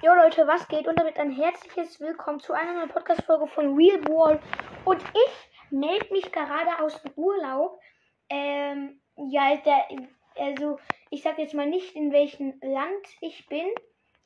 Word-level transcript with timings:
Jo 0.00 0.14
Leute, 0.14 0.46
was 0.46 0.68
geht? 0.68 0.86
Und 0.86 0.96
damit 0.96 1.18
ein 1.18 1.32
herzliches 1.32 1.98
Willkommen 1.98 2.38
zu 2.38 2.52
einer 2.52 2.72
neuen 2.72 2.88
Podcast-Folge 2.88 3.48
von 3.48 3.74
Real 3.74 3.98
Ball. 3.98 4.40
Und 4.84 5.02
ich 5.02 5.72
melde 5.72 6.12
mich 6.12 6.30
gerade 6.30 6.78
aus 6.80 7.02
dem 7.02 7.10
Urlaub. 7.16 7.80
Ähm, 8.28 9.00
ja, 9.16 9.56
der, 9.56 9.88
also 10.36 10.78
ich 11.10 11.22
sag 11.22 11.36
jetzt 11.38 11.52
mal 11.52 11.66
nicht, 11.66 11.96
in 11.96 12.12
welchem 12.12 12.60
Land 12.62 13.08
ich 13.20 13.48
bin. 13.48 13.66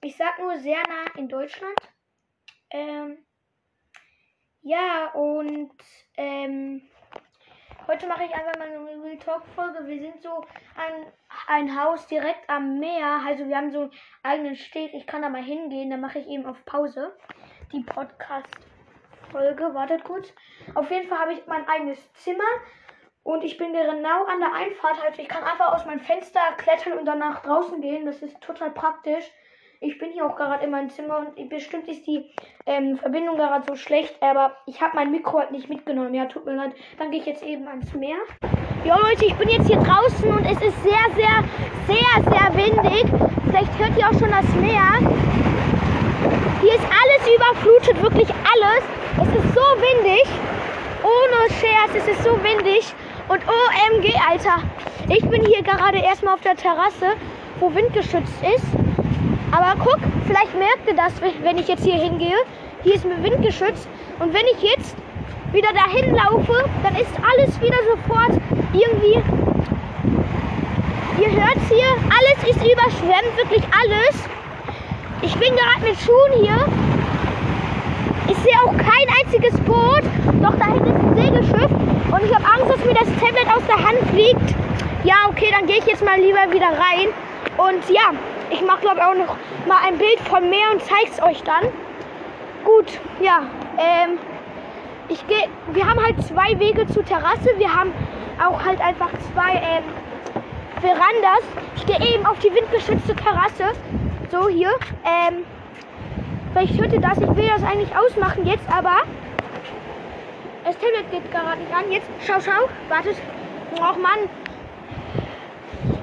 Ich 0.02 0.14
sag 0.16 0.38
nur 0.40 0.58
sehr 0.58 0.82
nah 0.82 1.10
in 1.16 1.28
Deutschland. 1.28 1.78
Ähm, 2.68 3.24
ja, 4.60 5.10
und 5.14 5.72
ähm, 6.18 6.82
heute 7.88 8.06
mache 8.06 8.24
ich 8.24 8.34
einfach 8.34 8.58
mal 8.58 8.68
eine 8.68 9.02
Real 9.02 9.18
Talk-Folge. 9.18 9.86
Wir 9.86 10.00
sind 10.00 10.22
so 10.22 10.44
ein, 10.76 11.12
ein 11.46 11.80
Haus 11.80 12.06
direkt 12.06 12.48
am 12.48 12.78
Meer. 12.78 13.20
Also 13.26 13.46
wir 13.46 13.56
haben 13.56 13.70
so 13.70 13.80
einen 13.80 13.90
eigenen 14.22 14.56
Steg. 14.56 14.94
Ich 14.94 15.06
kann 15.06 15.22
da 15.22 15.28
mal 15.28 15.42
hingehen. 15.42 15.90
Da 15.90 15.96
mache 15.96 16.18
ich 16.18 16.26
eben 16.28 16.46
auf 16.46 16.64
Pause 16.64 17.16
die 17.72 17.82
Podcast-Folge. 17.82 19.74
Wartet 19.74 20.04
kurz. 20.04 20.32
Auf 20.74 20.90
jeden 20.90 21.08
Fall 21.08 21.18
habe 21.18 21.32
ich 21.34 21.46
mein 21.46 21.66
eigenes 21.68 22.12
Zimmer. 22.14 22.44
Und 23.24 23.44
ich 23.44 23.56
bin 23.56 23.72
genau 23.72 24.24
an 24.24 24.40
der 24.40 24.52
Einfahrt. 24.52 25.04
Also 25.04 25.22
ich 25.22 25.28
kann 25.28 25.44
einfach 25.44 25.72
aus 25.74 25.86
meinem 25.86 26.00
Fenster 26.00 26.40
klettern 26.56 26.98
und 26.98 27.04
dann 27.04 27.18
nach 27.18 27.42
draußen 27.42 27.80
gehen. 27.80 28.06
Das 28.06 28.22
ist 28.22 28.40
total 28.40 28.70
praktisch. 28.70 29.30
Ich 29.84 29.98
bin 29.98 30.12
hier 30.12 30.24
auch 30.24 30.36
gerade 30.36 30.64
in 30.64 30.70
meinem 30.70 30.90
Zimmer 30.90 31.18
und 31.18 31.48
bestimmt 31.48 31.88
ist 31.88 32.06
die 32.06 32.24
ähm, 32.66 32.98
Verbindung 32.98 33.36
gerade 33.36 33.64
so 33.66 33.74
schlecht, 33.74 34.14
aber 34.22 34.52
ich 34.66 34.80
habe 34.80 34.94
mein 34.94 35.10
Mikro 35.10 35.40
halt 35.40 35.50
nicht 35.50 35.68
mitgenommen. 35.68 36.14
Ja, 36.14 36.26
tut 36.26 36.46
mir 36.46 36.54
leid. 36.54 36.70
Dann 36.98 37.10
gehe 37.10 37.18
ich 37.18 37.26
jetzt 37.26 37.42
eben 37.42 37.66
ans 37.66 37.92
Meer. 37.92 38.18
Ja, 38.84 38.96
Leute, 38.96 39.24
ich 39.24 39.34
bin 39.34 39.48
jetzt 39.48 39.66
hier 39.66 39.78
draußen 39.78 40.30
und 40.30 40.44
es 40.44 40.62
ist 40.62 40.80
sehr, 40.84 41.02
sehr, 41.16 41.42
sehr, 41.88 42.22
sehr 42.22 42.56
windig. 42.56 43.06
Vielleicht 43.46 43.76
hört 43.76 43.98
ihr 43.98 44.06
auch 44.06 44.16
schon 44.20 44.30
das 44.30 44.54
Meer. 44.60 44.86
Hier 46.60 46.74
ist 46.74 46.86
alles 46.86 47.34
überflutet, 47.34 48.00
wirklich 48.00 48.28
alles. 48.30 48.84
Es 49.20 49.44
ist 49.44 49.52
so 49.52 49.66
windig. 49.82 50.24
Ohne 51.02 51.50
Scherz, 51.58 51.90
es 51.96 52.06
ist 52.06 52.22
so 52.22 52.38
windig. 52.44 52.94
Und 53.26 53.42
OMG, 53.48 54.14
Alter. 54.30 54.62
Ich 55.08 55.28
bin 55.28 55.44
hier 55.44 55.64
gerade 55.64 55.98
erstmal 55.98 56.34
auf 56.34 56.40
der 56.42 56.54
Terrasse, 56.54 57.16
wo 57.58 57.74
windgeschützt 57.74 58.44
ist. 58.44 58.91
Aber 59.52 59.74
guck, 59.78 59.98
vielleicht 60.26 60.54
merkt 60.58 60.88
ihr 60.88 60.96
das, 60.96 61.12
wenn 61.42 61.58
ich 61.58 61.68
jetzt 61.68 61.84
hier 61.84 61.96
hingehe. 61.96 62.36
Hier 62.82 62.94
ist 62.94 63.04
mir 63.04 63.22
windgeschützt. 63.22 63.86
Und 64.18 64.32
wenn 64.32 64.46
ich 64.56 64.62
jetzt 64.62 64.96
wieder 65.52 65.68
dahin 65.72 66.14
laufe, 66.14 66.64
dann 66.82 66.96
ist 66.96 67.12
alles 67.22 67.60
wieder 67.60 67.76
sofort 67.90 68.40
irgendwie. 68.72 69.22
Ihr 71.20 71.30
hört 71.30 71.56
es 71.56 71.68
hier, 71.68 71.86
alles 72.08 72.50
ist 72.50 72.64
überschwemmt, 72.64 73.36
wirklich 73.36 73.62
alles. 73.78 74.28
Ich 75.20 75.36
bin 75.36 75.54
gerade 75.54 75.86
mit 75.86 76.00
Schuhen 76.00 76.32
hier. 76.40 76.66
Ich 78.28 78.36
sehe 78.38 78.56
auch 78.64 78.76
kein 78.78 79.06
einziges 79.20 79.60
Boot. 79.60 80.02
Doch 80.42 80.56
da 80.56 80.64
hinten 80.72 80.88
ist 80.88 80.96
ein 80.96 81.16
Segelschiff. 81.16 81.70
Und 82.10 82.24
ich 82.24 82.34
habe 82.34 82.44
Angst, 82.46 82.70
dass 82.70 82.84
mir 82.84 82.94
das 82.94 83.08
Tablet 83.20 83.46
aus 83.54 83.62
der 83.68 83.76
Hand 83.76 83.98
fliegt. 84.10 84.56
Ja, 85.04 85.28
okay, 85.28 85.48
dann 85.50 85.66
gehe 85.66 85.76
ich 85.76 85.86
jetzt 85.86 86.02
mal 86.02 86.18
lieber 86.18 86.50
wieder 86.50 86.68
rein. 86.68 87.08
Und 87.58 87.88
ja, 87.90 88.12
ich 88.52 88.62
mache 88.62 88.80
glaube 88.80 88.98
ich 88.98 89.02
auch 89.02 89.14
noch 89.14 89.36
mal 89.66 89.78
ein 89.86 89.98
Bild 89.98 90.20
vom 90.20 90.48
Meer 90.48 90.70
und 90.72 90.82
zeige 90.82 91.10
es 91.10 91.22
euch 91.22 91.42
dann. 91.42 91.64
Gut, 92.64 93.00
ja, 93.20 93.42
ähm, 93.78 94.18
ich 95.08 95.26
gehe, 95.26 95.48
wir 95.72 95.88
haben 95.88 96.00
halt 96.02 96.22
zwei 96.24 96.58
Wege 96.58 96.86
zur 96.86 97.04
Terrasse. 97.04 97.50
Wir 97.56 97.74
haben 97.74 97.92
auch 98.42 98.64
halt 98.64 98.80
einfach 98.80 99.10
zwei 99.32 99.54
ähm, 99.54 99.84
Verandas. 100.80 101.44
Ich 101.76 101.86
gehe 101.86 102.14
eben 102.14 102.24
auf 102.26 102.38
die 102.38 102.52
windgeschützte 102.54 103.14
Terrasse. 103.16 103.72
So 104.30 104.48
hier. 104.48 104.70
Ähm, 105.04 105.44
vielleicht 106.52 106.80
hört 106.80 106.92
ihr 106.92 107.00
das. 107.00 107.18
Ich 107.18 107.36
will 107.36 107.48
das 107.48 107.62
eigentlich 107.64 107.94
ausmachen 107.96 108.46
jetzt, 108.46 108.64
aber 108.72 108.98
das 110.64 110.76
Tablet 110.78 111.10
geht 111.10 111.30
gerade 111.30 111.60
nicht 111.60 111.74
an. 111.74 111.90
Jetzt, 111.90 112.08
schau, 112.26 112.40
schau. 112.40 112.68
Wartet. 112.88 113.16
Och 113.74 113.96
Mann, 113.96 114.28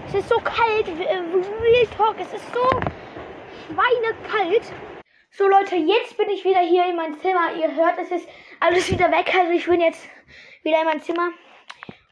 es 0.09 0.15
ist 0.15 0.29
so 0.29 0.39
kalt. 0.39 0.87
Real 0.87 1.87
Talk. 1.95 2.15
Es 2.19 2.33
ist 2.33 2.53
so 2.53 2.67
schweinekalt. 3.67 4.73
So 5.31 5.47
Leute, 5.47 5.75
jetzt 5.75 6.17
bin 6.17 6.29
ich 6.29 6.43
wieder 6.43 6.61
hier 6.61 6.87
in 6.87 6.95
meinem 6.95 7.19
Zimmer. 7.19 7.53
Ihr 7.53 7.75
hört, 7.75 7.99
es 7.99 8.09
ist 8.09 8.27
alles 8.59 8.91
wieder 8.91 9.11
weg. 9.11 9.31
Also 9.37 9.51
ich 9.51 9.65
bin 9.67 9.81
jetzt 9.81 10.09
wieder 10.63 10.79
in 10.79 10.85
meinem 10.85 11.01
Zimmer. 11.01 11.29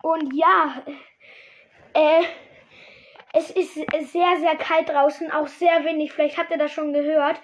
Und 0.04 0.32
ja, 0.36 0.84
äh, 1.94 2.24
es 3.34 3.50
ist 3.50 3.74
sehr, 3.74 4.38
sehr 4.38 4.56
kalt 4.58 4.90
draußen. 4.90 5.32
Auch 5.32 5.48
sehr 5.48 5.84
windig. 5.84 6.14
Vielleicht 6.14 6.38
habt 6.38 6.52
ihr 6.52 6.58
das 6.58 6.72
schon 6.72 6.94
gehört. 6.94 7.42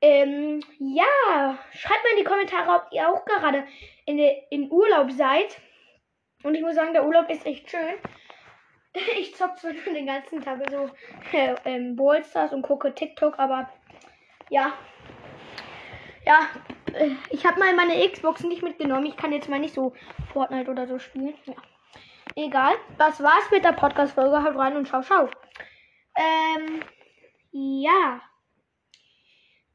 Ähm, 0.00 0.62
ja, 0.78 1.58
schreibt 1.72 2.04
mal 2.04 2.12
in 2.12 2.18
die 2.18 2.24
Kommentare, 2.24 2.70
ob 2.70 2.92
ihr 2.92 3.08
auch 3.08 3.24
gerade 3.24 3.66
in, 4.06 4.20
in 4.50 4.70
Urlaub 4.70 5.10
seid. 5.10 5.60
Und 6.44 6.54
ich 6.54 6.62
muss 6.62 6.76
sagen, 6.76 6.92
der 6.92 7.04
Urlaub 7.04 7.28
ist 7.28 7.44
echt 7.44 7.68
schön. 7.68 7.98
Ich 9.18 9.34
zock 9.36 9.58
zwar 9.58 9.72
nur 9.72 9.94
den 9.94 10.06
ganzen 10.06 10.40
Tag 10.40 10.58
so 10.70 10.90
äh, 11.32 11.54
ähm, 11.64 11.96
Ballstars 11.96 12.52
und 12.52 12.62
gucke 12.62 12.94
TikTok, 12.94 13.38
aber 13.38 13.70
ja. 14.48 14.72
Ja, 16.26 16.48
äh, 16.94 17.10
ich 17.30 17.46
habe 17.46 17.60
mal 17.60 17.74
meine 17.74 18.08
Xbox 18.08 18.42
nicht 18.42 18.62
mitgenommen. 18.62 19.06
Ich 19.06 19.16
kann 19.16 19.32
jetzt 19.32 19.48
mal 19.48 19.60
nicht 19.60 19.74
so 19.74 19.94
Fortnite 20.32 20.70
oder 20.70 20.86
so 20.86 20.98
spielen. 20.98 21.34
Ja. 21.44 21.54
Egal. 22.36 22.74
Das 22.98 23.22
war's 23.22 23.50
mit 23.50 23.64
der 23.64 23.72
Podcast-Folge. 23.72 24.44
Haut 24.44 24.56
rein 24.56 24.76
und 24.76 24.88
schau, 24.88 25.02
schau. 25.02 25.28
Ähm, 26.16 26.82
ja. 27.52 28.20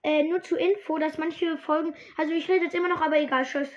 Äh, 0.04 0.24
nur 0.24 0.42
zur 0.42 0.60
Info, 0.60 0.98
dass 0.98 1.18
manche 1.18 1.58
Folgen. 1.58 1.96
Also 2.18 2.34
ich 2.34 2.48
rede 2.48 2.66
jetzt 2.66 2.76
immer 2.76 2.90
noch, 2.90 3.02
aber 3.02 3.18
egal, 3.18 3.44
tschüss. 3.44 3.72